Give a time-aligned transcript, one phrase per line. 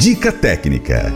[0.00, 1.12] Dica técnica.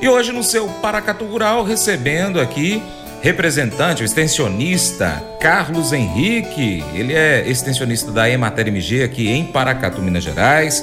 [0.00, 2.82] E hoje no seu Paracatu Rural recebendo aqui
[3.20, 6.82] representante, o extensionista Carlos Henrique.
[6.94, 10.82] Ele é extensionista da Emater MG aqui em Paracatu, Minas Gerais.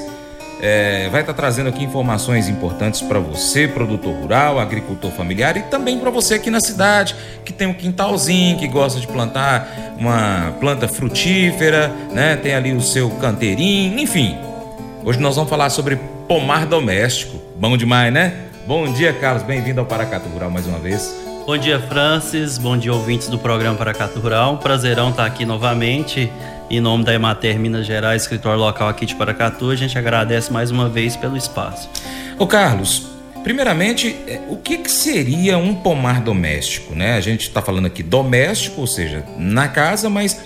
[0.67, 5.99] É, vai estar trazendo aqui informações importantes para você, produtor rural, agricultor familiar e também
[5.99, 7.15] para você aqui na cidade
[7.45, 12.35] que tem um quintalzinho, que gosta de plantar uma planta frutífera, né?
[12.37, 14.35] Tem ali o seu canteirinho, enfim.
[15.03, 17.39] Hoje nós vamos falar sobre pomar doméstico.
[17.57, 18.33] Bom demais, né?
[18.65, 19.43] Bom dia, Carlos.
[19.43, 21.15] Bem-vindo ao Paracatu Rural mais uma vez.
[21.45, 22.57] Bom dia, Francis.
[22.57, 24.57] Bom dia, ouvintes do programa Paracatu Rural.
[24.57, 26.31] Prazerão estar aqui novamente.
[26.69, 30.71] Em nome da Emater Minas Gerais, escritório local aqui de Paracatu, a gente agradece mais
[30.71, 31.87] uma vez pelo espaço.
[32.39, 33.07] Ô Carlos,
[33.43, 36.95] primeiramente, é, o que, que seria um pomar doméstico?
[36.95, 37.15] Né?
[37.15, 40.41] A gente está falando aqui doméstico, ou seja, na casa, mas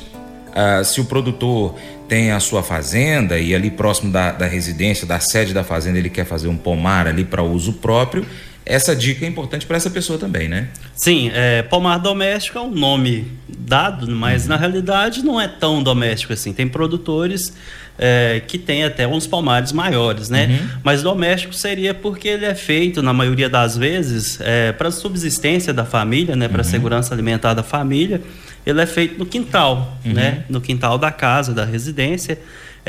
[0.54, 1.76] ah, se o produtor
[2.10, 6.10] tem a sua fazenda e ali próximo da, da residência, da sede da fazenda, ele
[6.10, 8.26] quer fazer um pomar ali para uso próprio,
[8.66, 10.68] essa dica é importante para essa pessoa também, né?
[10.96, 14.50] Sim, é, pomar doméstico é um nome dado, mas uhum.
[14.50, 16.54] na realidade não é tão doméstico assim.
[16.54, 17.54] Tem produtores
[17.98, 20.48] é, que têm até uns pomares maiores, né?
[20.48, 20.70] Uhum.
[20.84, 25.86] Mas doméstico seria porque ele é feito, na maioria das vezes, é, para subsistência da
[25.86, 26.48] família, né?
[26.48, 26.70] Para uhum.
[26.70, 28.22] segurança alimentar da família.
[28.66, 30.14] Ele é feito no quintal, uhum.
[30.14, 30.44] né?
[30.50, 32.38] No quintal da casa, da residência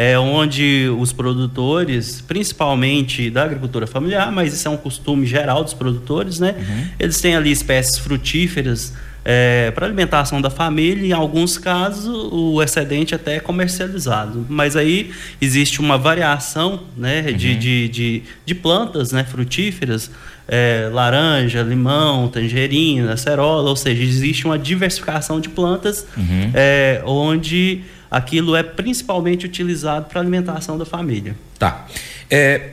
[0.01, 5.75] é, onde os produtores, principalmente da agricultura familiar, mas isso é um costume geral dos
[5.75, 6.55] produtores, né?
[6.59, 6.87] Uhum.
[6.99, 13.15] Eles têm ali espécies frutíferas é, para alimentação da família, em alguns casos o excedente
[13.15, 14.47] até é comercializado.
[14.49, 17.37] Mas aí existe uma variação né, uhum.
[17.37, 20.11] de, de, de, de, plantas né, frutíferas,
[20.49, 26.53] é, laranja, limão, tangerina, acerola, ou seja, existe uma diversificação de plantas uhum.
[26.55, 31.37] é, onde aquilo é principalmente utilizado para alimentação da família.
[31.59, 31.87] Tá.
[32.29, 32.71] É,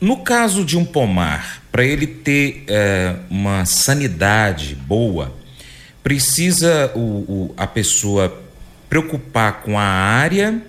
[0.00, 5.32] no caso de um pomar, para ele ter é, uma sanidade boa,
[6.02, 8.36] precisa o, o, a pessoa
[8.88, 10.60] preocupar com a área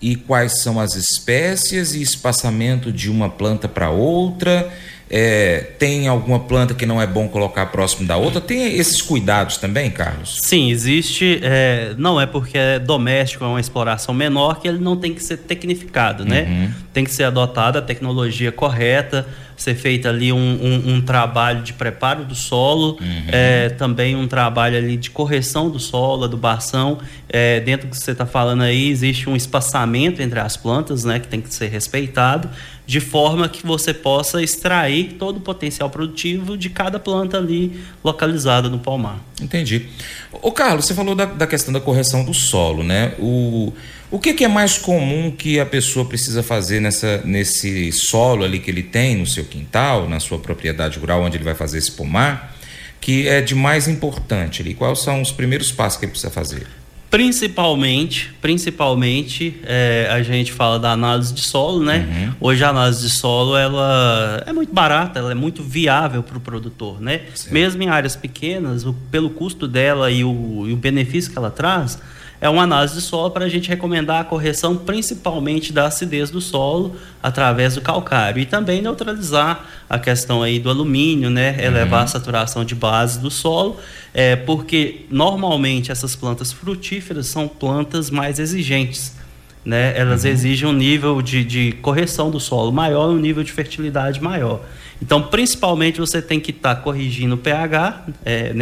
[0.00, 4.72] e quais são as espécies e espaçamento de uma planta para outra
[5.10, 8.40] é, tem alguma planta que não é bom colocar próximo da outra?
[8.40, 10.38] Tem esses cuidados também, Carlos?
[10.42, 11.40] Sim, existe.
[11.42, 15.22] É, não é porque é doméstico, é uma exploração menor, que ele não tem que
[15.22, 16.42] ser tecnificado, né?
[16.42, 16.70] Uhum.
[16.92, 19.26] Tem que ser adotada a tecnologia correta,
[19.56, 23.24] ser feita ali um, um, um trabalho de preparo do solo, uhum.
[23.28, 26.98] é, também um trabalho ali de correção do solo, adubação.
[27.30, 31.18] É, dentro do que você está falando aí, existe um espaçamento entre as plantas, né?
[31.18, 32.50] Que tem que ser respeitado
[32.88, 38.70] de forma que você possa extrair todo o potencial produtivo de cada planta ali localizada
[38.70, 39.22] no palmar.
[39.42, 39.88] Entendi.
[40.32, 43.12] O Carlos, você falou da, da, questão da correção do solo, né?
[43.18, 43.74] O,
[44.10, 48.58] o que, que, é mais comum que a pessoa precisa fazer nessa, nesse solo ali
[48.58, 51.92] que ele tem no seu quintal, na sua propriedade rural, onde ele vai fazer esse
[51.92, 52.56] pomar,
[53.02, 54.72] que é de mais importante ali?
[54.72, 56.66] Quais são os primeiros passos que ele precisa fazer?
[57.10, 62.06] Principalmente, principalmente, é, a gente fala da análise de solo, né?
[62.06, 62.34] Uhum.
[62.48, 66.40] Hoje a análise de solo ela é muito barata, ela é muito viável para o
[66.40, 67.22] produtor, né?
[67.34, 67.52] Certo.
[67.52, 71.50] Mesmo em áreas pequenas, o, pelo custo dela e o, e o benefício que ela
[71.50, 71.98] traz,
[72.40, 76.40] é uma análise de solo para a gente recomendar a correção principalmente da acidez do
[76.40, 82.04] solo através do calcário e também neutralizar a questão aí do alumínio, né, elevar uhum.
[82.04, 83.78] a saturação de base do solo,
[84.14, 89.16] é, porque normalmente essas plantas frutíferas são plantas mais exigentes.
[89.64, 89.92] Né?
[89.96, 90.30] Elas uhum.
[90.30, 94.62] exigem um nível de, de correção do solo maior, um nível de fertilidade maior.
[95.00, 98.52] Então, principalmente, você tem que estar tá corrigindo o pH, é,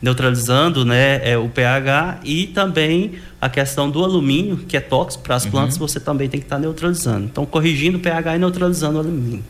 [0.00, 5.36] neutralizando né, é, o pH e também a questão do alumínio, que é tóxico para
[5.36, 5.50] as uhum.
[5.50, 7.26] plantas, você também tem que estar tá neutralizando.
[7.26, 9.44] Então, corrigindo o pH e neutralizando o alumínio.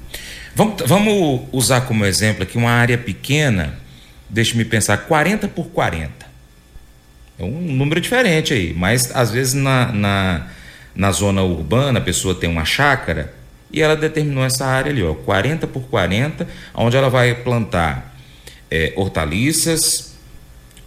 [0.55, 3.75] Vamos, vamos usar como exemplo aqui uma área pequena,
[4.29, 6.13] deixe-me pensar, 40 por 40.
[7.39, 10.47] É um número diferente aí, mas às vezes na, na,
[10.95, 13.33] na zona urbana a pessoa tem uma chácara
[13.73, 18.17] e ela determinou essa área ali, ó, 40 por 40, onde ela vai plantar
[18.71, 20.17] é, hortaliças,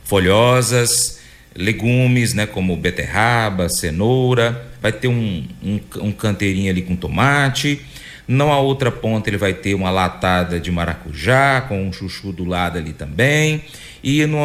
[0.03, 1.19] folhosas,
[1.55, 7.81] legumes, né, como beterraba, cenoura, vai ter um, um, um canteirinho ali com tomate.
[8.27, 12.45] Não a outra ponta ele vai ter uma latada de maracujá com um chuchu do
[12.45, 13.63] lado ali também.
[14.03, 14.39] E no,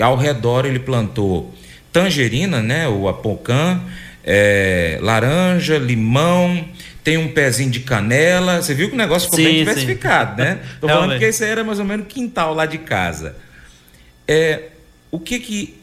[0.00, 1.54] ao redor ele plantou
[1.92, 3.80] tangerina, né, o apocã,
[4.30, 6.62] é, laranja, limão,
[7.02, 8.60] tem um pezinho de canela.
[8.60, 10.42] Você viu que o negócio ficou sim, bem diversificado, sim.
[10.42, 10.60] né?
[10.78, 13.34] Tô falando que esse era mais ou menos quintal lá de casa.
[14.26, 14.64] É,
[15.10, 15.78] o que que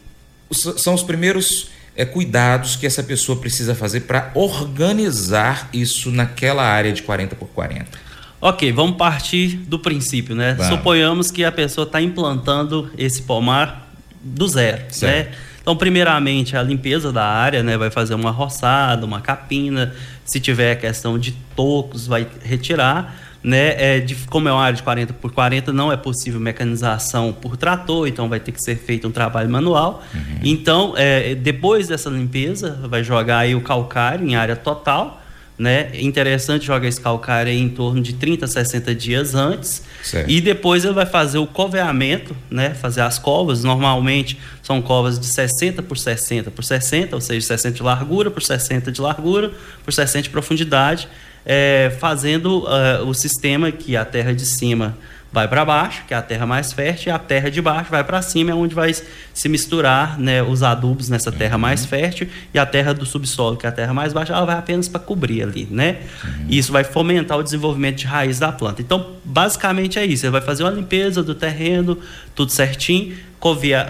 [0.51, 6.93] são os primeiros é, cuidados que essa pessoa precisa fazer para organizar isso naquela área
[6.93, 8.05] de 40 por 40?
[8.39, 10.53] Ok, vamos partir do princípio, né?
[10.53, 10.71] Vamos.
[10.71, 14.85] Suponhamos que a pessoa está implantando esse pomar do zero, né?
[14.91, 15.31] certo.
[15.31, 15.35] né?
[15.65, 17.75] Então, primeiramente, a limpeza da área, né?
[17.75, 19.95] Vai fazer uma roçada, uma capina.
[20.23, 23.15] Se tiver questão de tocos, vai retirar
[23.45, 23.75] né?
[23.77, 27.55] É, de, como é uma área de 40 por 40, não é possível mecanização por
[27.55, 30.03] trator, então vai ter que ser feito um trabalho manual.
[30.13, 30.39] Uhum.
[30.43, 35.21] Então, é, depois dessa limpeza, vai jogar aí o calcário em área total.
[35.57, 35.89] Né?
[36.01, 39.83] Interessante jogar esse calcário em torno de 30 a 60 dias antes.
[40.03, 40.29] Certo.
[40.29, 42.73] E depois ele vai fazer o coveamento, né?
[42.73, 43.63] fazer as covas.
[43.63, 48.43] Normalmente são covas de 60 por 60 por 60, ou seja, 60 de largura por
[48.43, 49.51] 60 de largura
[49.83, 51.07] por 60 de profundidade
[51.45, 54.97] é, fazendo uh, o sistema que a terra de cima
[55.35, 58.01] vai para baixo, que é a terra mais fértil, e a terra de baixo vai
[58.05, 58.95] para cima, é onde vai
[59.33, 61.89] se misturar né, os adubos nessa terra mais uhum.
[61.89, 64.87] fértil, e a terra do subsolo, que é a terra mais baixa, ela vai apenas
[64.87, 65.97] para cobrir ali, né?
[66.23, 66.45] Uhum.
[66.47, 68.81] E isso vai fomentar o desenvolvimento de raiz da planta.
[68.81, 71.97] Então, basicamente é isso, ele vai fazer uma limpeza do terreno,
[72.33, 73.17] tudo certinho,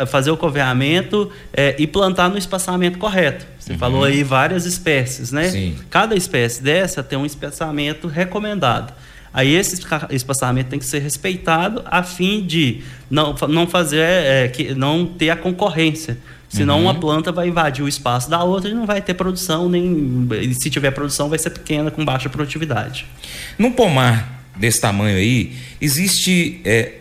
[0.07, 3.45] fazer o coveamento é, e plantar no espaçamento correto.
[3.59, 3.77] Você uhum.
[3.77, 5.47] falou aí várias espécies, né?
[5.50, 5.75] Sim.
[5.92, 8.92] Cada espécie dessa tem um espaçamento recomendado.
[9.36, 14.74] Aí esse espaçamento tem que ser respeitado a fim de não, não fazer, é, que,
[14.74, 16.18] não ter a concorrência.
[16.48, 16.84] Senão uhum.
[16.84, 20.70] uma planta vai invadir o espaço da outra e não vai ter produção, nem se
[20.70, 23.06] tiver produção vai ser pequena, com baixa produtividade.
[23.60, 26.94] Num pomar desse tamanho aí, existe é,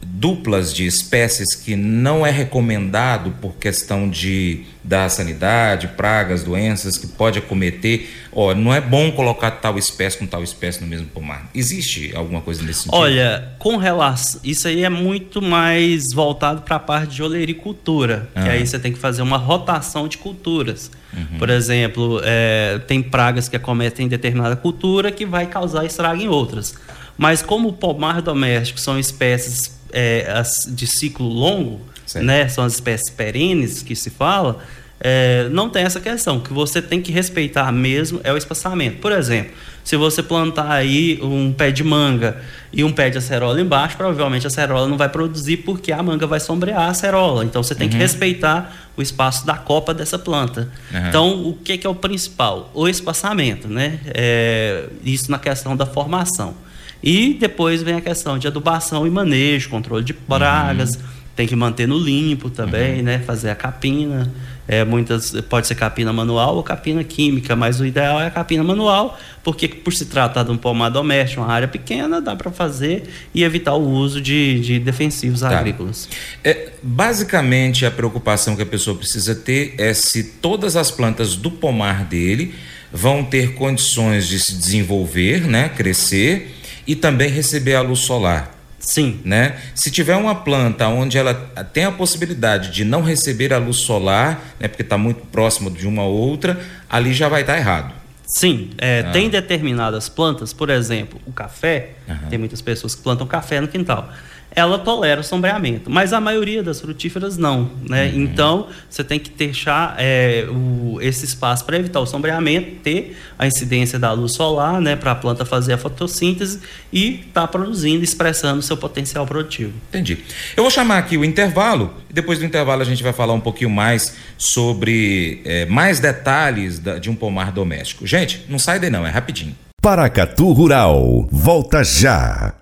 [0.00, 7.06] duplas de espécies que não é recomendado por questão de da sanidade, pragas, doenças que
[7.06, 8.08] pode acometer.
[8.32, 11.48] Ó, não é bom colocar tal espécie com tal espécie no mesmo pomar.
[11.54, 12.98] Existe alguma coisa nesse sentido?
[12.98, 18.42] Olha, com relação, isso aí é muito mais voltado para a parte de olericultura, ah.
[18.42, 20.90] que aí você tem que fazer uma rotação de culturas.
[21.14, 21.38] Uhum.
[21.38, 26.74] Por exemplo, é, tem pragas que acometem determinada cultura que vai causar estrago em outras.
[27.16, 33.10] Mas como o pomar doméstico são espécies é, de ciclo longo, né, são as espécies
[33.10, 34.58] perenes que se fala,
[35.04, 36.36] é, não tem essa questão.
[36.36, 38.98] O que você tem que respeitar mesmo é o espaçamento.
[38.98, 42.40] Por exemplo, se você plantar aí um pé de manga
[42.72, 46.24] e um pé de acerola embaixo, provavelmente a acerola não vai produzir porque a manga
[46.24, 47.44] vai sombrear a acerola.
[47.44, 47.92] Então você tem uhum.
[47.92, 50.70] que respeitar o espaço da copa dessa planta.
[50.92, 51.08] Uhum.
[51.08, 52.70] Então, o que, que, é o principal?
[52.72, 53.98] O espaçamento, né?
[54.06, 56.54] É, isso na questão da formação.
[57.02, 61.02] E depois vem a questão de adubação e manejo, controle de pragas, uhum.
[61.34, 63.04] Tem que manter no limpo também, uhum.
[63.04, 63.18] né?
[63.20, 64.32] Fazer a capina.
[64.68, 68.62] É, muitas pode ser capina manual ou capina química, mas o ideal é a capina
[68.62, 73.02] manual, porque por se tratar de um pomar doméstico, uma área pequena, dá para fazer
[73.34, 75.58] e evitar o uso de, de defensivos tá.
[75.58, 76.08] agrícolas.
[76.44, 81.50] É, basicamente, a preocupação que a pessoa precisa ter é se todas as plantas do
[81.50, 82.54] pomar dele
[82.92, 86.54] vão ter condições de se desenvolver, né, crescer
[86.86, 88.61] e também receber a luz solar.
[88.82, 89.20] Sim.
[89.24, 89.56] Né?
[89.74, 91.32] Se tiver uma planta onde ela
[91.72, 95.86] tem a possibilidade de não receber a luz solar, né, porque está muito próximo de
[95.86, 97.94] uma outra, ali já vai estar tá errado.
[98.26, 99.10] Sim, é, ah.
[99.10, 101.90] tem determinadas plantas, por exemplo, o café,
[102.30, 104.10] tem muitas pessoas que plantam café no quintal
[104.54, 108.06] ela tolera o sombreamento, mas a maioria das frutíferas não, né?
[108.06, 108.22] Uhum.
[108.22, 113.46] Então você tem que deixar é, o, esse espaço para evitar o sombreamento, ter a
[113.46, 116.60] incidência da luz solar, né, para a planta fazer a fotossíntese
[116.92, 119.72] e estar tá produzindo, expressando o seu potencial produtivo.
[119.88, 120.18] Entendi.
[120.56, 123.40] Eu vou chamar aqui o intervalo e depois do intervalo a gente vai falar um
[123.40, 128.06] pouquinho mais sobre é, mais detalhes da, de um pomar doméstico.
[128.06, 129.56] Gente, não sai daí não, é rapidinho.
[129.80, 132.61] Paracatu Rural, volta já.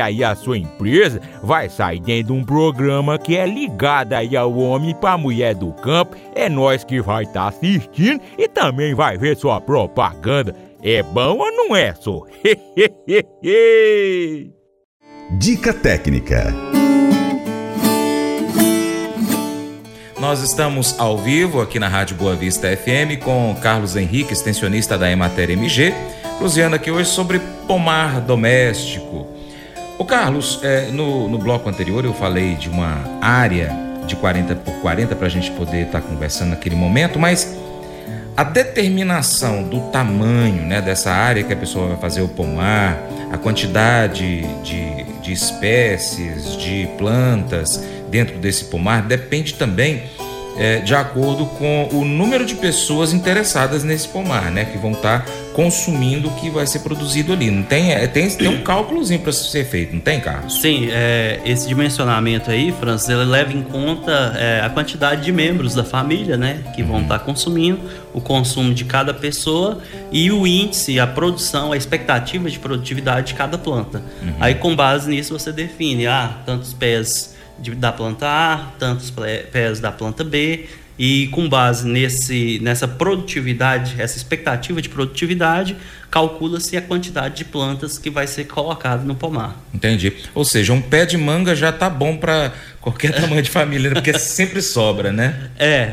[0.00, 4.56] aí a sua empresa vai sair dentro de um programa que é ligado aí ao
[4.56, 6.16] homem para mulher do campo.
[6.34, 10.54] É nós que vai estar tá assistindo e também vai ver sua propaganda.
[10.82, 12.22] É bom ou não é, só?
[15.38, 16.52] Dica técnica.
[20.22, 25.10] Nós estamos ao vivo aqui na Rádio Boa Vista FM com Carlos Henrique, extensionista da
[25.10, 25.92] Emater MG,
[26.38, 29.31] cruzeando aqui hoje sobre pomar doméstico.
[29.98, 33.70] O Carlos, é, no, no bloco anterior eu falei de uma área
[34.06, 37.56] de 40 por 40 para a gente poder estar tá conversando naquele momento, mas
[38.36, 42.98] a determinação do tamanho né, dessa área que a pessoa vai fazer o pomar,
[43.30, 50.02] a quantidade de, de espécies, de plantas dentro desse pomar, depende também
[50.56, 54.64] é, de acordo com o número de pessoas interessadas nesse pomar, né?
[54.64, 57.50] Que vão estar tá consumindo o que vai ser produzido ali.
[57.50, 60.60] Não tem, é, tem, tem um cálculozinho para ser feito, não tem, Carlos?
[60.60, 65.74] Sim, é, esse dimensionamento aí, Francis, ele leva em conta é, a quantidade de membros
[65.74, 66.62] da família, né?
[66.74, 67.18] Que vão estar uhum.
[67.20, 67.80] tá consumindo,
[68.12, 69.78] o consumo de cada pessoa
[70.10, 74.02] e o índice, a produção, a expectativa de produtividade de cada planta.
[74.22, 74.34] Uhum.
[74.40, 79.12] Aí, com base nisso, você define, ah, tantos pés de, da planta A, tantos
[79.52, 80.66] pés da planta B,
[80.98, 85.76] e com base nesse, nessa produtividade, essa expectativa de produtividade,
[86.10, 89.56] calcula-se a quantidade de plantas que vai ser colocada no pomar.
[89.72, 90.12] Entendi.
[90.34, 93.94] Ou seja, um pé de manga já tá bom para qualquer tamanho de família, né?
[93.94, 95.50] porque sempre sobra, né?
[95.58, 95.92] É,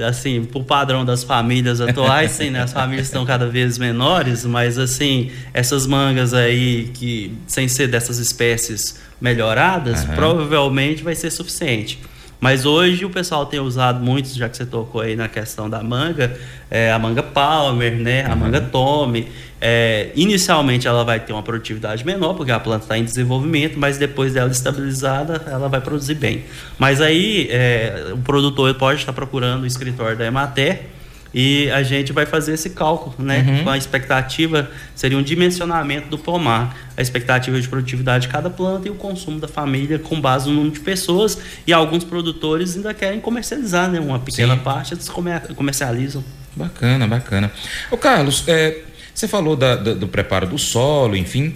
[0.00, 2.62] é, assim, por padrão das famílias atuais, sim, né?
[2.62, 8.18] As famílias estão cada vez menores, mas assim, essas mangas aí que sem ser dessas
[8.18, 10.14] espécies melhoradas, uhum.
[10.14, 11.98] provavelmente vai ser suficiente.
[12.40, 15.82] Mas hoje o pessoal tem usado muito, já que você tocou aí na questão da
[15.82, 16.38] manga,
[16.70, 18.24] é, a manga Palmer, né?
[18.24, 18.36] A uhum.
[18.36, 19.28] manga Tome.
[19.60, 23.98] É, inicialmente ela vai ter uma produtividade menor, porque a planta está em desenvolvimento, mas
[23.98, 26.44] depois dela estabilizada, ela vai produzir bem.
[26.78, 30.86] Mas aí é, o produtor pode estar procurando o escritório da Emater
[31.32, 33.44] e a gente vai fazer esse cálculo, né?
[33.46, 33.64] Uhum.
[33.64, 38.88] Com a expectativa, seria um dimensionamento do pomar, a expectativa de produtividade de cada planta
[38.88, 41.38] e o consumo da família com base no número de pessoas.
[41.66, 44.00] E alguns produtores ainda querem comercializar, né?
[44.00, 44.62] Uma pequena Sim.
[44.62, 45.08] parte eles
[45.54, 46.24] comercializam.
[46.56, 47.52] Bacana, bacana.
[47.90, 48.82] Ô Carlos, é,
[49.14, 51.54] você falou da, da, do preparo do solo, enfim,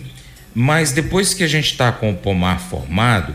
[0.54, 3.34] mas depois que a gente está com o pomar formado,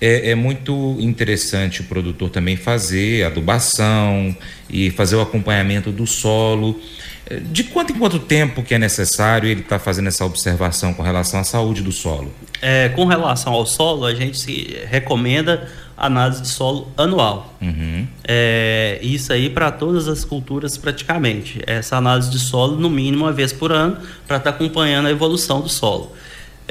[0.00, 4.34] é, é, muito interessante o produtor também fazer adubação
[4.68, 6.80] e fazer o acompanhamento do solo.
[7.26, 10.94] É, de quanto em quanto tempo que é necessário ele estar tá fazendo essa observação
[10.94, 12.32] com relação à saúde do solo?
[12.62, 15.68] É, com relação ao solo, a gente se recomenda
[16.00, 17.54] análise de solo anual.
[17.60, 18.06] Uhum.
[18.26, 21.60] É, isso aí para todas as culturas praticamente.
[21.66, 25.10] Essa análise de solo no mínimo uma vez por ano para estar tá acompanhando a
[25.10, 26.12] evolução do solo.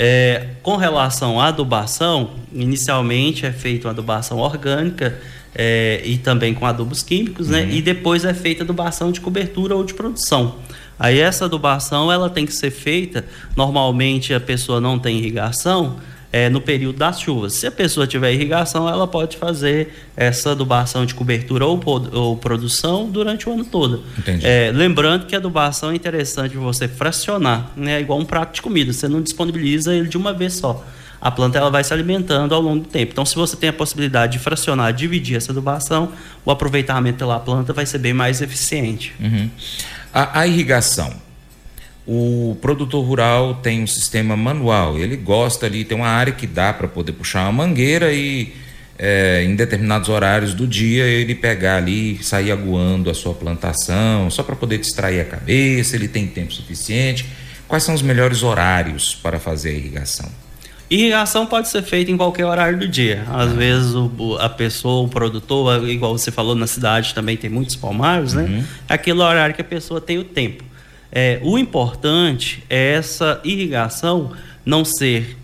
[0.02, 5.20] É, com relação à adubação, inicialmente é feita uma adubação orgânica
[5.54, 7.64] é, e também com adubos químicos, né?
[7.64, 7.68] uhum.
[7.68, 7.76] né?
[7.76, 10.56] E depois é feita adubação de cobertura ou de produção.
[10.98, 13.26] Aí essa adubação ela tem que ser feita,
[13.58, 15.98] normalmente a pessoa não tem irrigação,
[16.32, 17.54] é, no período das chuvas.
[17.54, 21.82] Se a pessoa tiver irrigação, ela pode fazer essa adubação de cobertura ou,
[22.14, 24.04] ou produção durante o ano todo.
[24.44, 28.00] É, lembrando que a adubação é interessante você fracionar, né?
[28.00, 30.86] igual um prato de comida, você não disponibiliza ele de uma vez só.
[31.22, 33.12] A planta ela vai se alimentando ao longo do tempo.
[33.12, 36.14] Então, se você tem a possibilidade de fracionar, dividir essa adubação,
[36.46, 39.14] o aproveitamento pela planta vai ser bem mais eficiente.
[39.20, 39.50] Uhum.
[40.14, 41.14] A, a irrigação,
[42.12, 46.74] o produtor rural tem um sistema manual, ele gosta ali, tem uma área que dá
[46.74, 48.52] para poder puxar uma mangueira e
[48.98, 54.42] é, em determinados horários do dia ele pegar ali sair aguando a sua plantação, só
[54.42, 57.28] para poder distrair a cabeça, ele tem tempo suficiente.
[57.68, 60.32] Quais são os melhores horários para fazer a irrigação?
[60.90, 63.24] Irrigação pode ser feita em qualquer horário do dia.
[63.30, 63.54] Às ah.
[63.54, 68.34] vezes o, a pessoa, o produtor, igual você falou na cidade também tem muitos palmares,
[68.34, 68.42] né?
[68.46, 68.64] Uhum.
[68.90, 70.64] É aquele horário que a pessoa tem o tempo.
[71.12, 74.32] É, o importante é essa irrigação
[74.66, 75.38] não ser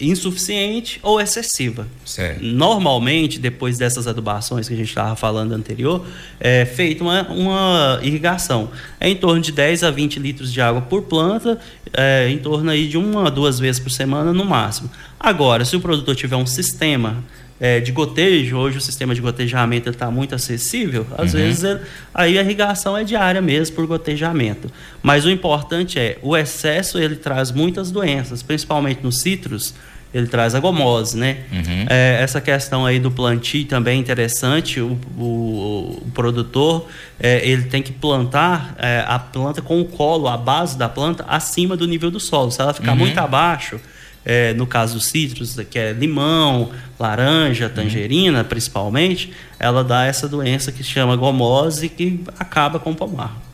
[0.00, 1.86] insuficiente ou excessiva.
[2.04, 2.42] Certo.
[2.42, 6.04] Normalmente, depois dessas adubações que a gente estava falando anterior,
[6.40, 8.70] é feita uma, uma irrigação.
[8.98, 11.58] É em torno de 10 a 20 litros de água por planta,
[11.92, 14.90] é, em torno aí de uma a duas vezes por semana no máximo.
[15.18, 17.22] Agora, se o produtor tiver um sistema
[17.60, 21.40] é, de gotejo, hoje o sistema de gotejamento está muito acessível, às uhum.
[21.40, 21.80] vezes ele,
[22.12, 24.70] aí a irrigação é diária mesmo por gotejamento.
[25.02, 29.74] Mas o importante é, o excesso ele traz muitas doenças, principalmente nos citros,
[30.12, 31.38] ele traz a gomose, né?
[31.50, 31.86] Uhum.
[31.90, 37.64] É, essa questão aí do plantio também é interessante, o, o, o produtor é, ele
[37.64, 41.84] tem que plantar é, a planta com o colo, a base da planta, acima do
[41.84, 42.52] nível do solo.
[42.52, 42.98] Se ela ficar uhum.
[42.98, 43.80] muito abaixo,
[44.24, 48.44] é, no caso dos citros, que é limão, laranja, tangerina, uhum.
[48.44, 53.44] principalmente, ela dá essa doença que se chama gomose que acaba com o pomar.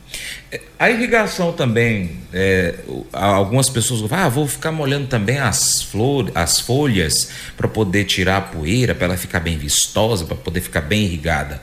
[0.77, 2.75] A irrigação também, é,
[3.13, 8.37] algumas pessoas falam, ah, vou ficar molhando também as flores, as folhas para poder tirar
[8.37, 11.61] a poeira, para ela ficar bem vistosa, para poder ficar bem irrigada.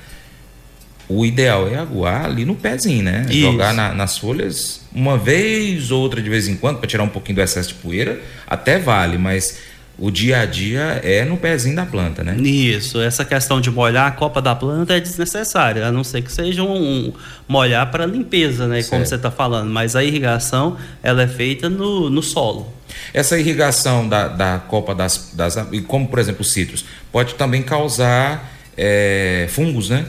[1.08, 3.26] O ideal é aguar ali no pezinho, né?
[3.30, 3.40] Isso.
[3.40, 7.08] Jogar na, nas folhas uma vez ou outra de vez em quando para tirar um
[7.08, 9.58] pouquinho do excesso de poeira, até vale, mas
[9.98, 12.36] o dia a dia é no pezinho da planta, né?
[12.36, 16.30] Isso, essa questão de molhar a copa da planta é desnecessária, a não ser que
[16.30, 17.12] seja um,
[17.48, 18.76] molhar para limpeza, né?
[18.76, 18.90] Certo.
[18.90, 22.72] Como você está falando, mas a irrigação ela é feita no, no solo.
[23.12, 25.56] Essa irrigação da, da copa das, das.
[25.86, 30.06] Como, por exemplo, os citros, pode também causar é, fungos, né?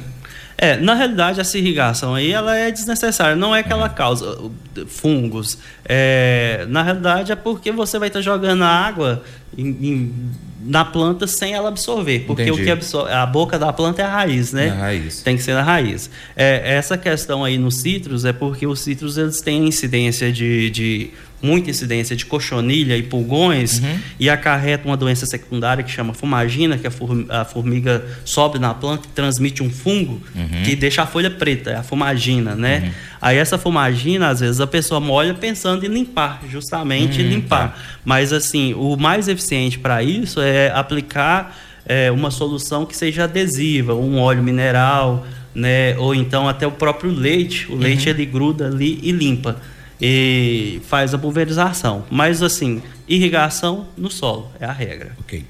[0.62, 4.52] É, na realidade, essa irrigação aí ela é desnecessária, não é que ela causa uh,
[4.88, 5.58] fungos.
[5.86, 9.24] É, na realidade, é porque você vai estar jogando água
[9.58, 10.14] em, em,
[10.62, 12.26] na planta sem ela absorver.
[12.28, 12.62] Porque Entendi.
[12.62, 14.68] o que absorve, a boca da planta é a raiz, né?
[14.68, 15.22] Na raiz.
[15.22, 16.10] Tem que ser na raiz.
[16.36, 21.12] É, essa questão aí nos citros é porque os citros eles têm incidência de, de
[21.42, 24.00] muita incidência de cochonilha e pulgões uhum.
[24.20, 29.12] e acarreta uma doença secundária que chama fumagina, que a formiga sobe na planta e
[29.12, 30.64] transmite um fungo uhum.
[30.64, 32.84] que deixa a folha preta, é a fumagina, né?
[32.86, 32.92] Uhum.
[33.22, 37.70] Aí essa fumagina, às vezes a pessoa molha pensando em limpar, justamente uhum, limpar.
[37.70, 37.76] Tá.
[38.04, 43.94] Mas assim, o mais eficiente para isso é aplicar é, uma solução que seja adesiva,
[43.96, 45.98] um óleo mineral, né?
[45.98, 48.16] Ou então até o próprio leite, o leite uhum.
[48.16, 49.58] ele gruda ali e limpa
[50.02, 52.06] e faz a pulverização.
[52.10, 55.12] Mas assim, irrigação no solo é a regra.
[55.20, 55.44] Ok.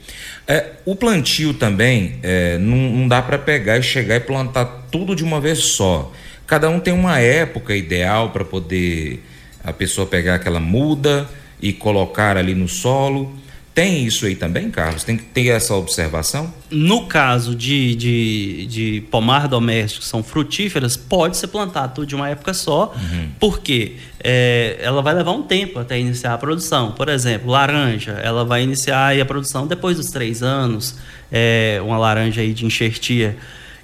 [0.48, 5.16] É, o plantio também é, não, não dá para pegar e chegar e plantar tudo
[5.16, 6.12] de uma vez só.
[6.48, 9.24] Cada um tem uma época ideal para poder
[9.64, 11.30] a pessoa pegar aquela muda
[11.62, 13.38] e colocar ali no solo.
[13.80, 15.06] Tem isso aí também, Carlos?
[15.06, 16.54] Tem que ter essa observação?
[16.70, 22.28] No caso de, de, de pomar doméstico, são frutíferas, pode ser plantado tudo de uma
[22.28, 23.30] época só, uhum.
[23.40, 26.92] porque é, ela vai levar um tempo até iniciar a produção.
[26.92, 30.98] Por exemplo, laranja, ela vai iniciar a produção depois dos três anos,
[31.32, 33.38] é, uma laranja aí de enxertia.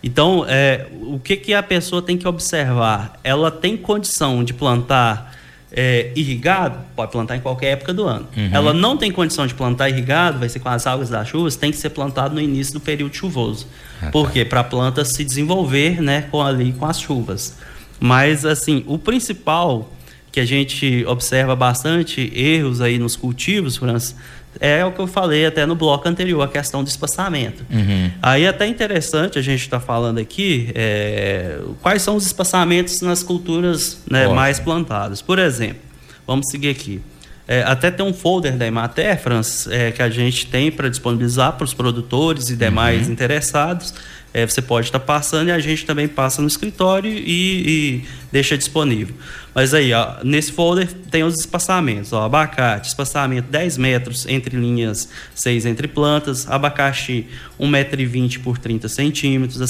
[0.04, 3.18] Então, é, o que, que a pessoa tem que observar?
[3.24, 5.35] Ela tem condição de plantar
[5.76, 8.26] é, irrigado, pode plantar em qualquer época do ano.
[8.36, 8.50] Uhum.
[8.52, 11.70] Ela não tem condição de plantar irrigado, vai ser com as algas das chuvas, tem
[11.70, 13.68] que ser plantado no início do período chuvoso.
[14.02, 14.46] Ah, Por quê?
[14.46, 14.52] Tá.
[14.52, 17.58] Para a planta se desenvolver né, com, ali com as chuvas.
[18.00, 19.92] Mas, assim, o principal
[20.32, 24.16] que a gente observa bastante erros aí nos cultivos, França,
[24.60, 27.66] é o que eu falei até no bloco anterior, a questão do espaçamento.
[27.70, 28.12] Uhum.
[28.22, 33.02] Aí é até interessante a gente estar tá falando aqui é, quais são os espaçamentos
[33.02, 35.22] nas culturas né, mais plantadas.
[35.22, 35.82] Por exemplo,
[36.26, 37.02] vamos seguir aqui.
[37.48, 41.54] É, até tem um folder da Emater, Francis, é, que a gente tem para disponibilizar
[41.54, 43.14] para os produtores e demais uhum.
[43.14, 43.94] interessados
[44.36, 48.06] é, você pode estar tá passando e a gente também passa no escritório e, e
[48.34, 49.16] deixa disponível.
[49.54, 52.12] Mas aí, ó, nesse folder tem os espaçamentos.
[52.12, 56.50] Ó, abacate, espaçamento 10 metros entre linhas, 6 entre plantas.
[56.50, 59.62] Abacaxi, 1,20m por 30 centímetros.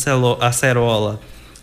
[0.41, 1.21] Acerola,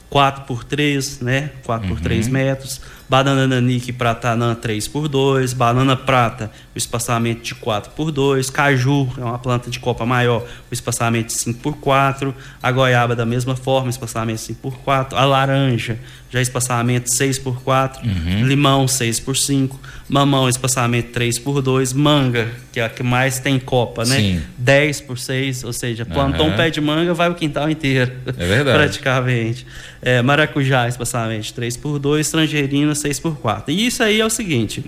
[0.09, 1.51] 4 por 3, né?
[1.65, 1.97] 4 uhum.
[1.97, 2.81] por 3 metros
[3.13, 9.07] banana nanique pratanã 3 por 2 banana prata, o espaçamento de 4 por 2 caju,
[9.19, 13.27] é uma planta de copa maior, o espaçamento de 5 por 4 a goiaba da
[13.27, 15.99] mesma forma, espaçamento 5 por 4 a laranja,
[16.31, 18.47] já espaçamento 6 por 4 uhum.
[18.47, 19.79] limão 6 por 5
[20.13, 24.17] mamão, espaçamento 3 por 2 manga, que é a que mais tem copa, né?
[24.17, 24.43] Sim.
[24.59, 26.53] 10 por 6, ou seja, plantou uhum.
[26.53, 28.13] um pé de manga, vai o quintal inteiro.
[28.27, 28.77] É verdade.
[28.79, 29.67] praticamente.
[30.03, 34.29] É, maracujá, espaçamento 3 por 2 tangerina 6 por 4 E isso aí é o
[34.29, 34.85] seguinte: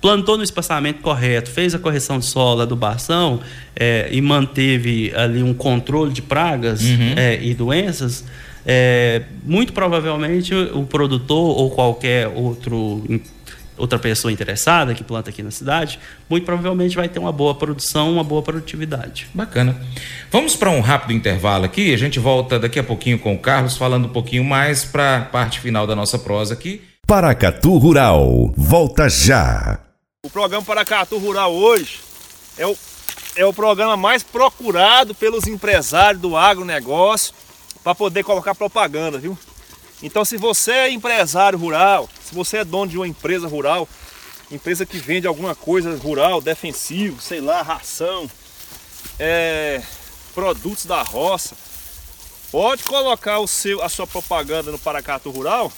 [0.00, 3.38] plantou no espaçamento correto, fez a correção de solo, adubação
[3.76, 7.14] é, e manteve ali um controle de pragas uhum.
[7.14, 8.24] é, e doenças,
[8.66, 13.04] é, muito provavelmente o produtor ou qualquer outro
[13.76, 18.12] outra pessoa interessada que planta aqui na cidade, muito provavelmente vai ter uma boa produção,
[18.12, 19.28] uma boa produtividade.
[19.34, 19.76] Bacana.
[20.30, 23.76] Vamos para um rápido intervalo aqui, a gente volta daqui a pouquinho com o Carlos
[23.76, 26.82] falando um pouquinho mais para a parte final da nossa prosa aqui.
[27.06, 29.78] Paracatu Rural, volta já.
[30.24, 32.00] O programa Paracatu Rural hoje
[32.58, 32.76] é o,
[33.36, 37.32] é o programa mais procurado pelos empresários do agronegócio
[37.84, 39.38] para poder colocar propaganda, viu?
[40.02, 43.88] Então se você é empresário rural, se você é dono de uma empresa rural,
[44.50, 48.30] empresa que vende alguma coisa rural, defensivo, sei lá, ração,
[49.18, 49.82] é,
[50.34, 51.56] produtos da roça,
[52.52, 55.72] pode colocar o seu, a sua propaganda no Paracato Rural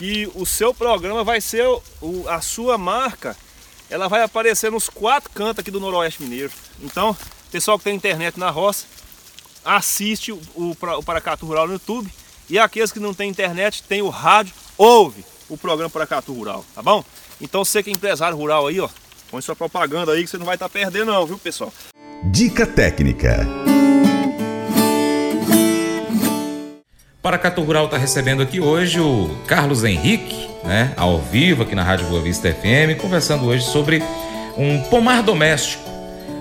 [0.00, 1.66] que o seu programa vai ser
[2.00, 3.36] o, a sua marca,
[3.90, 6.50] ela vai aparecer nos quatro cantos aqui do Noroeste Mineiro.
[6.80, 7.14] Então,
[7.50, 8.86] pessoal que tem internet na roça,
[9.62, 12.10] assiste o, o, o Paracato Rural no YouTube.
[12.50, 16.82] E aqueles que não têm internet, tem o rádio, ouve o programa Paracatu Rural, tá
[16.82, 17.04] bom?
[17.40, 18.88] Então você que é empresário rural aí, ó,
[19.30, 21.72] põe sua propaganda aí que você não vai estar tá perdendo não, viu pessoal?
[22.24, 23.46] Dica técnica.
[27.22, 32.08] Paracatu Rural está recebendo aqui hoje o Carlos Henrique, né, ao vivo aqui na Rádio
[32.08, 34.02] Boa Vista FM, conversando hoje sobre
[34.56, 35.88] um pomar doméstico.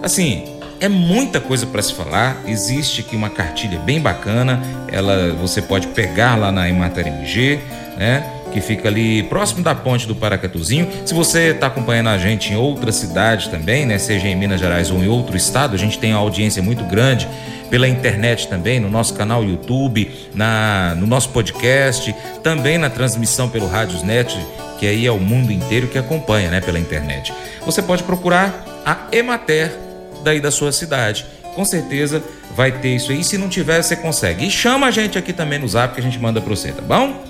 [0.01, 2.41] Assim, é muita coisa para se falar.
[2.45, 4.61] Existe aqui uma cartilha bem bacana.
[4.91, 7.59] Ela você pode pegar lá na Emater MG,
[7.97, 8.23] né?
[8.51, 10.87] Que fica ali próximo da ponte do Paracatuzinho.
[11.05, 13.97] Se você está acompanhando a gente em outra cidade também, né?
[13.97, 17.27] Seja em Minas Gerais ou em outro estado, a gente tem uma audiência muito grande
[17.69, 23.67] pela internet também, no nosso canal YouTube, na, no nosso podcast, também na transmissão pelo
[23.67, 24.35] Rádiosnet,
[24.79, 27.31] que aí é o mundo inteiro que acompanha, né, pela internet.
[27.63, 29.88] Você pode procurar a Emater
[30.23, 31.25] daí da sua cidade.
[31.55, 32.23] Com certeza
[32.55, 33.23] vai ter isso aí.
[33.23, 34.45] Se não tiver, você consegue.
[34.45, 36.81] E chama a gente aqui também no zap que a gente manda para você, tá
[36.81, 37.25] bom?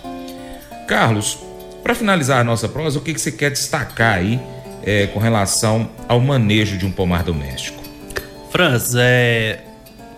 [0.87, 1.37] Carlos,
[1.83, 4.39] para finalizar a nossa prosa, o que, que você quer destacar aí
[4.83, 7.81] é, com relação ao manejo de um pomar doméstico?
[8.51, 9.59] Franz, é,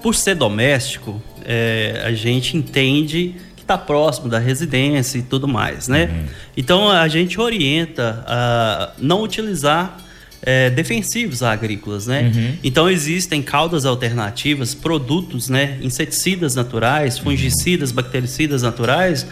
[0.02, 5.88] por ser doméstico, é, a gente entende que está próximo da residência e tudo mais,
[5.88, 6.06] né?
[6.06, 6.26] Uhum.
[6.56, 9.98] Então a gente orienta a não utilizar
[10.42, 12.32] é, defensivos agrícolas, né?
[12.34, 12.58] Uhum.
[12.64, 15.78] Então existem caudas alternativas, produtos, né?
[15.82, 19.26] Inseticidas naturais, fungicidas, bactericidas naturais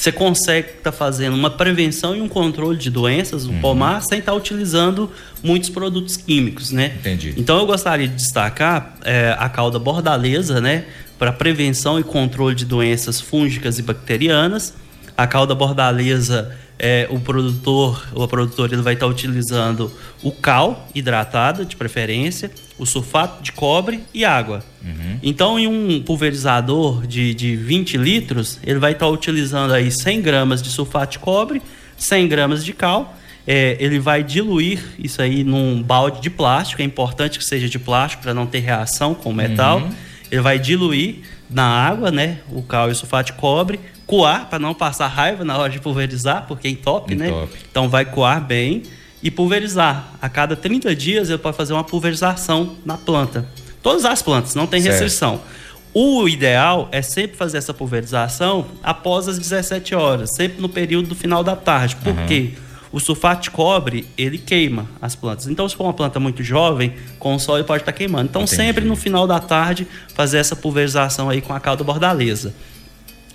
[0.00, 3.60] que você consegue estar tá fazendo uma prevenção e um controle de doenças no uhum.
[3.60, 5.10] pomar sem estar tá utilizando
[5.42, 6.94] muitos produtos químicos, né?
[6.98, 7.34] Entendi.
[7.36, 10.84] Então eu gostaria de destacar é, a cauda bordaleza, né?
[11.18, 14.74] Para prevenção e controle de doenças fúngicas e bacterianas.
[15.20, 21.66] A cauda bordaleza é, o produtor, o produtor ele vai estar utilizando o cal hidratado,
[21.66, 24.64] de preferência, o sulfato de cobre e água.
[24.82, 25.18] Uhum.
[25.22, 30.62] Então, em um pulverizador de, de 20 litros, ele vai estar utilizando aí 100 gramas
[30.62, 31.60] de sulfato de cobre,
[31.98, 33.14] 100 gramas de cal.
[33.46, 36.80] É, ele vai diluir isso aí num balde de plástico.
[36.80, 39.80] É importante que seja de plástico para não ter reação com o metal.
[39.80, 39.90] Uhum.
[40.30, 41.16] Ele vai diluir
[41.50, 43.80] na água, né, o cal e o sulfato de cobre,
[44.10, 47.46] coar para não passar raiva na hora de pulverizar, porque é entope, né?
[47.70, 48.82] Então vai coar bem
[49.22, 50.14] e pulverizar.
[50.20, 53.48] A cada 30 dias ele pode fazer uma pulverização na planta.
[53.80, 55.36] Todas as plantas, não tem restrição.
[55.36, 55.60] Certo.
[55.94, 61.14] O ideal é sempre fazer essa pulverização após as 17 horas, sempre no período do
[61.14, 61.94] final da tarde.
[61.94, 62.26] Por uhum.
[62.26, 62.54] quê?
[62.90, 65.46] O sulfato de cobre, ele queima as plantas.
[65.46, 68.28] Então, se for uma planta muito jovem, com o sol ele pode estar queimando.
[68.28, 68.56] Então, Entendi.
[68.56, 72.52] sempre no final da tarde, fazer essa pulverização aí com a calda bordaleza.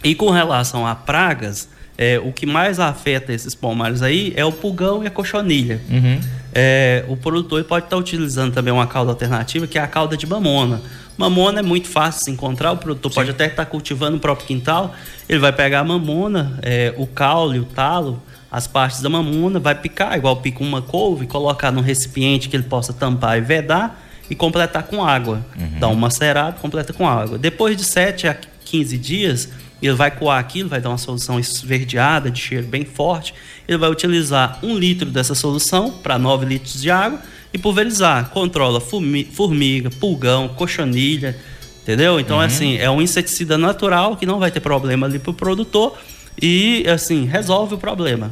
[0.06, 4.52] E com relação a pragas, é, o que mais afeta esses pomares aí é o
[4.52, 5.82] pulgão e a cochonilha.
[5.90, 6.20] Uhum.
[6.54, 10.28] É, o produtor pode estar utilizando também uma cauda alternativa, que é a cauda de
[10.28, 10.80] mamona.
[11.18, 13.16] Mamona é muito fácil de se encontrar, o produtor Sim.
[13.16, 14.94] pode até estar cultivando no próprio quintal,
[15.28, 19.74] ele vai pegar a mamona, é, o caule, o talo, as partes da mamona, vai
[19.74, 24.36] picar, igual pica uma couve, colocar num recipiente que ele possa tampar e vedar e
[24.36, 25.46] completar com água.
[25.58, 25.80] Uhum.
[25.80, 27.38] Dá um macerado, completa com água.
[27.38, 29.50] Depois de 7 a 15 dias,
[29.86, 33.34] ele vai coar aquilo, vai dar uma solução esverdeada, de cheiro bem forte.
[33.68, 37.20] Ele vai utilizar um litro dessa solução para 9 litros de água
[37.54, 38.30] e pulverizar.
[38.30, 41.38] Controla formiga, pulgão, cochonilha,
[41.82, 42.20] entendeu?
[42.20, 42.44] Então, uhum.
[42.44, 45.98] assim, é um inseticida natural que não vai ter problema ali para o produtor
[46.42, 48.32] e, assim, resolve o problema.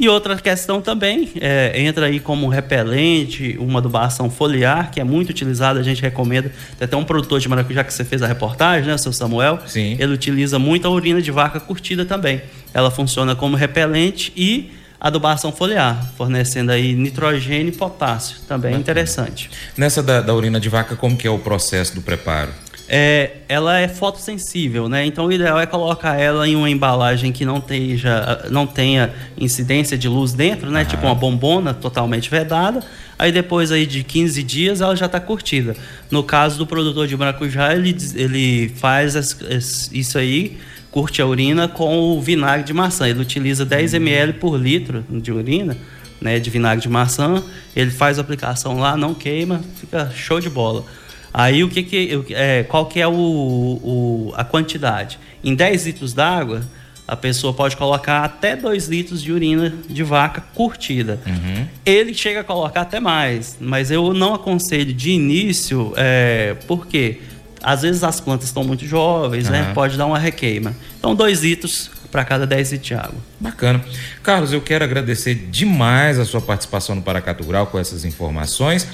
[0.00, 5.28] E outra questão também, é, entra aí como repelente, uma adubação foliar, que é muito
[5.28, 6.50] utilizada, a gente recomenda.
[6.78, 9.58] Tem até um produtor de maracujá que você fez a reportagem, né, seu Samuel?
[9.66, 9.98] Sim.
[10.00, 12.40] Ele utiliza muito a urina de vaca curtida também.
[12.72, 19.50] Ela funciona como repelente e adubação foliar, fornecendo aí nitrogênio e potássio, também é interessante.
[19.76, 22.52] Nessa da, da urina de vaca, como que é o processo do preparo?
[22.92, 25.06] É, ela é fotossensível, né?
[25.06, 29.96] Então o ideal é colocar ela em uma embalagem que não tenha, não tenha incidência
[29.96, 30.80] de luz dentro, né?
[30.80, 30.86] Uhum.
[30.88, 32.82] Tipo uma bombona totalmente vedada.
[33.16, 35.76] Aí depois aí de 15 dias ela já está curtida.
[36.10, 40.58] No caso do produtor de maracujá, ele, ele faz as, isso aí,
[40.90, 43.08] curte a urina com o vinagre de maçã.
[43.08, 45.76] Ele utiliza 10 ml por litro de urina.
[46.20, 47.42] Né, de vinagre de maçã,
[47.74, 50.84] ele faz a aplicação lá, não queima, fica show de bola.
[51.32, 55.18] Aí o que, que é, qual que é o, o, a quantidade?
[55.42, 56.62] Em 10 litros d'água,
[57.06, 61.20] a pessoa pode colocar até 2 litros de urina de vaca curtida.
[61.26, 61.66] Uhum.
[61.84, 67.20] Ele chega a colocar até mais, mas eu não aconselho de início, é, porque
[67.62, 69.52] às vezes as plantas estão muito jovens, uhum.
[69.52, 69.72] né?
[69.74, 70.74] Pode dar uma requeima.
[70.98, 73.18] Então, 2 litros para cada 10 litros de água.
[73.38, 73.84] Bacana.
[74.22, 78.86] Carlos, eu quero agradecer demais a sua participação no Paracatu Rural com essas informações.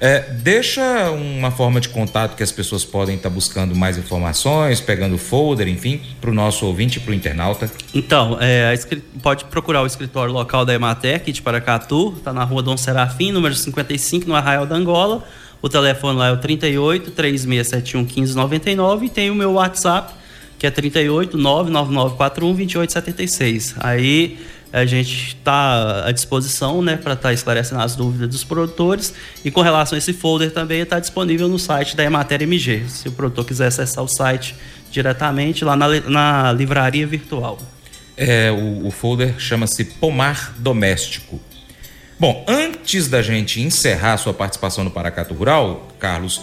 [0.00, 4.80] É, deixa uma forma de contato que as pessoas podem estar tá buscando mais informações,
[4.80, 7.70] pegando folder, enfim, para o nosso ouvinte para o internauta.
[7.94, 8.74] Então, é,
[9.22, 13.54] pode procurar o escritório local da Ematec de Paracatu, está na rua Dom Serafim, número
[13.54, 15.22] 55, no Arraial da Angola.
[15.60, 20.14] O telefone lá é o 38 3671 1599 e tem o meu WhatsApp,
[20.58, 23.74] que é 38 99941 2876.
[23.80, 24.38] Aí
[24.72, 29.12] a gente está à disposição né, para estar tá esclarecendo as dúvidas dos produtores.
[29.44, 32.84] E com relação a esse folder também está disponível no site da Emater MG.
[32.88, 34.54] Se o produtor quiser acessar o site
[34.90, 37.58] diretamente lá na, na livraria virtual.
[38.16, 41.40] É, o, o folder chama-se Pomar Doméstico.
[42.18, 46.40] Bom, antes da gente encerrar sua participação no Paracato Rural, Carlos,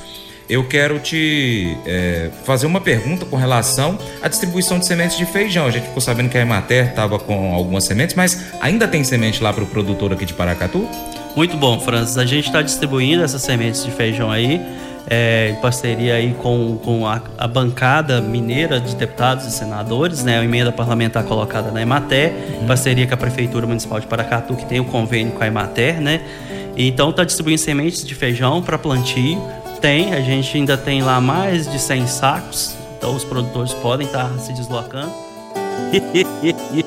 [0.49, 5.65] eu quero te é, fazer uma pergunta com relação à distribuição de sementes de feijão.
[5.65, 9.43] A gente ficou sabendo que a Emater estava com algumas sementes, mas ainda tem semente
[9.43, 10.87] lá para o produtor aqui de Paracatu?
[11.35, 12.17] Muito bom, Francis.
[12.17, 14.61] A gente está distribuindo essas sementes de feijão aí,
[15.09, 20.39] é, em parceria aí com, com a, a, bancada mineira de deputados e senadores, né,
[20.39, 22.63] a emenda parlamentar colocada na Emater, uhum.
[22.63, 25.47] em parceria com a Prefeitura Municipal de Paracatu, que tem o um convênio com a
[25.47, 26.21] Emater, né?
[26.77, 29.41] Então está distribuindo sementes de feijão para plantio
[29.77, 34.29] tem, a gente ainda tem lá mais de 100 sacos, então os produtores podem estar
[34.39, 35.11] se deslocando.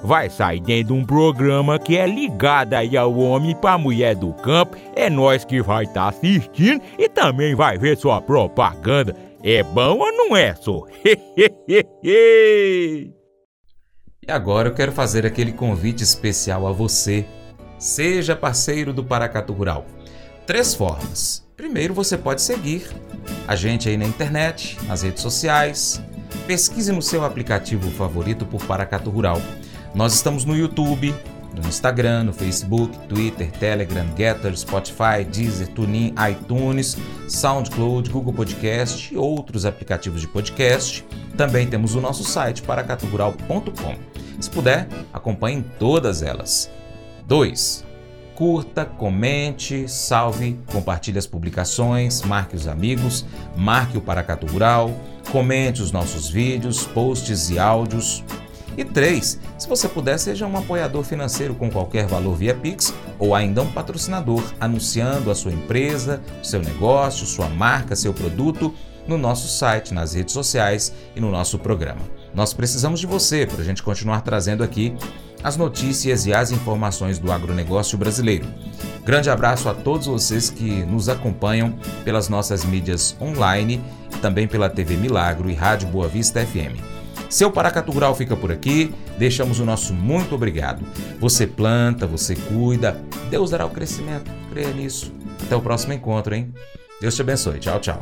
[0.03, 4.33] vai sair dentro de um programa que é ligado aí ao homem para mulher do
[4.33, 4.77] campo.
[4.95, 9.15] É nós que vai estar tá assistindo e também vai ver sua propaganda.
[9.43, 10.83] É bom ou não é, só?
[14.27, 17.25] E agora eu quero fazer aquele convite especial a você.
[17.79, 19.83] Seja parceiro do Paracatu Rural.
[20.45, 21.43] Três formas.
[21.57, 22.87] Primeiro, você pode seguir
[23.47, 25.99] a gente aí na internet, nas redes sociais.
[26.45, 29.41] Pesquise no seu aplicativo favorito por Paracatu Rural.
[29.93, 31.13] Nós estamos no YouTube,
[31.53, 39.17] no Instagram, no Facebook, Twitter, Telegram, Getter, Spotify, Deezer, TuneIn, iTunes, SoundCloud, Google Podcast e
[39.17, 41.05] outros aplicativos de podcast.
[41.35, 43.95] Também temos o nosso site paracatugural.com.
[44.39, 46.71] Se puder, acompanhe todas elas.
[47.27, 47.85] 2.
[48.33, 53.25] Curta, comente, salve, compartilhe as publicações, marque os amigos,
[53.57, 54.89] marque o Paracatu Rural,
[55.31, 58.23] comente os nossos vídeos, posts e áudios.
[58.77, 59.39] E 3.
[59.57, 63.71] Se você puder, seja um apoiador financeiro com qualquer valor via Pix ou ainda um
[63.71, 68.73] patrocinador, anunciando a sua empresa, seu negócio, sua marca, seu produto
[69.07, 72.01] no nosso site, nas redes sociais e no nosso programa.
[72.33, 74.95] Nós precisamos de você para a gente continuar trazendo aqui
[75.43, 78.45] as notícias e as informações do agronegócio brasileiro.
[79.03, 81.73] Grande abraço a todos vocês que nos acompanham
[82.05, 83.81] pelas nossas mídias online
[84.13, 87.00] e também pela TV Milagro e Rádio Boa Vista FM.
[87.31, 90.85] Seu Paracatu Rural fica por aqui, deixamos o nosso muito obrigado.
[91.17, 95.13] Você planta, você cuida, Deus dará o crescimento, creia nisso.
[95.41, 96.53] Até o próximo encontro, hein?
[96.99, 97.57] Deus te abençoe.
[97.57, 98.01] Tchau, tchau.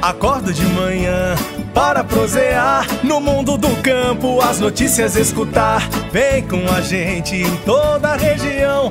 [0.00, 1.36] Acordo de manhã
[1.74, 5.86] para prosear no mundo do campo, as notícias escutar.
[6.10, 8.90] Vem com a gente em toda a região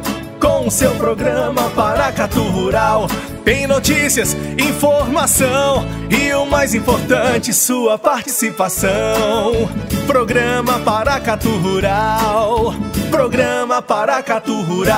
[0.61, 3.07] com o seu programa Paracatu Rural.
[3.43, 9.67] Tem notícias, informação e o mais importante, sua participação.
[10.05, 12.75] Programa Paracatu Rural.
[13.09, 14.91] Programa Paracatu Rural.